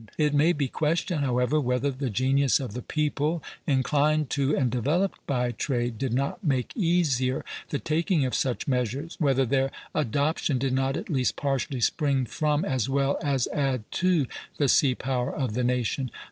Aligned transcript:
It 0.17 0.33
may 0.33 0.51
be 0.51 0.67
questioned, 0.67 1.23
however, 1.23 1.61
whether 1.61 1.91
the 1.91 2.09
genius 2.09 2.59
of 2.59 2.73
the 2.73 2.81
people, 2.81 3.43
inclined 3.67 4.31
to 4.31 4.57
and 4.57 4.71
developed 4.71 5.19
by 5.27 5.51
trade, 5.51 5.99
did 5.99 6.11
not 6.11 6.43
make 6.43 6.75
easier 6.75 7.45
the 7.69 7.77
taking 7.77 8.25
of 8.25 8.33
such 8.33 8.67
measures; 8.67 9.15
whether 9.19 9.45
their 9.45 9.69
adoption 9.93 10.57
did 10.57 10.73
not 10.73 10.97
at 10.97 11.11
least 11.11 11.35
partially 11.35 11.81
spring 11.81 12.25
from, 12.25 12.65
as 12.65 12.89
well 12.89 13.19
as 13.21 13.45
add 13.53 13.83
to, 13.91 14.25
the 14.57 14.67
sea 14.67 14.95
power 14.95 15.31
of 15.31 15.53
the 15.53 15.63
nation. 15.63 16.09